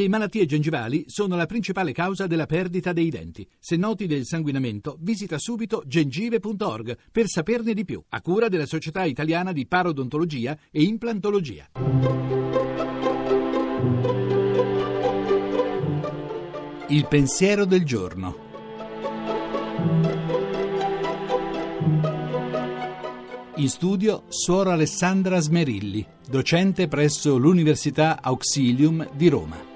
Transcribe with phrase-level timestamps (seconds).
[0.00, 3.46] Le malattie gengivali sono la principale causa della perdita dei denti.
[3.58, 9.04] Se noti del sanguinamento, visita subito gengive.org per saperne di più, a cura della Società
[9.04, 11.68] Italiana di Parodontologia e Implantologia.
[16.86, 18.48] Il pensiero del giorno.
[23.56, 29.69] In studio Suora Alessandra Smerilli, docente presso l'Università Auxilium di Roma.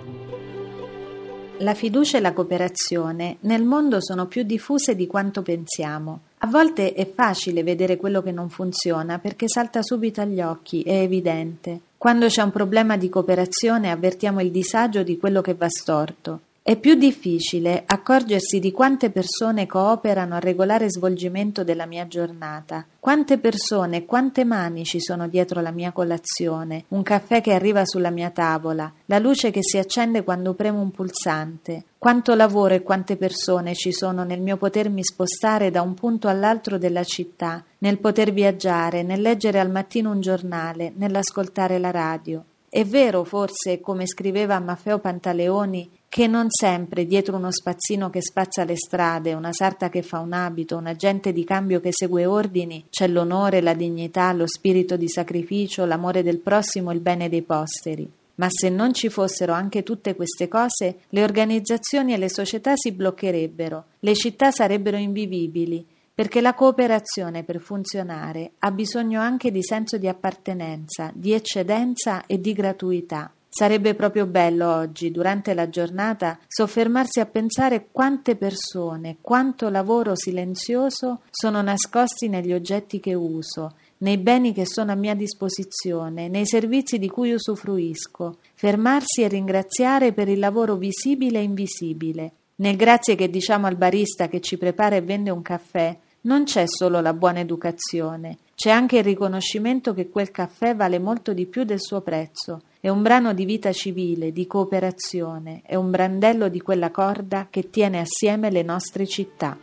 [1.59, 6.20] La fiducia e la cooperazione nel mondo sono più diffuse di quanto pensiamo.
[6.38, 11.01] A volte è facile vedere quello che non funziona perché salta subito agli occhi, è
[11.01, 11.80] evidente.
[11.97, 16.41] Quando c'è un problema di cooperazione avvertiamo il disagio di quello che va storto.
[16.66, 23.36] È più difficile accorgersi di quante persone cooperano al regolare svolgimento della mia giornata, quante
[23.36, 28.08] persone e quante mani ci sono dietro la mia colazione, un caffè che arriva sulla
[28.08, 33.19] mia tavola, la luce che si accende quando premo un pulsante, quanto lavoro e quante
[33.19, 38.33] persone ci sono nel mio potermi spostare da un punto all'altro della città, nel poter
[38.33, 42.42] viaggiare, nel leggere al mattino un giornale, nell'ascoltare la radio.
[42.75, 48.64] È vero, forse, come scriveva Maffeo Pantaleoni, che non sempre dietro uno spazzino che spazza
[48.64, 52.86] le strade, una sarta che fa un abito, un agente di cambio che segue ordini,
[52.91, 58.11] c'è l'onore, la dignità, lo spirito di sacrificio, l'amore del prossimo, il bene dei posteri.
[58.34, 62.91] Ma se non ci fossero anche tutte queste cose, le organizzazioni e le società si
[62.91, 69.98] bloccherebbero, le città sarebbero invivibili, perché la cooperazione per funzionare ha bisogno anche di senso
[69.98, 73.33] di appartenenza, di eccedenza e di gratuità.
[73.48, 81.20] Sarebbe proprio bello oggi, durante la giornata, soffermarsi a pensare quante persone, quanto lavoro silenzioso
[81.31, 86.98] sono nascosti negli oggetti che uso, nei beni che sono a mia disposizione, nei servizi
[86.98, 92.33] di cui usufruisco, fermarsi e ringraziare per il lavoro visibile e invisibile.
[92.56, 96.64] Nel grazie che diciamo al barista che ci prepara e vende un caffè, non c'è
[96.66, 101.64] solo la buona educazione, c'è anche il riconoscimento che quel caffè vale molto di più
[101.64, 106.61] del suo prezzo è un brano di vita civile, di cooperazione, è un brandello di
[106.61, 109.58] quella corda che tiene assieme le nostre città.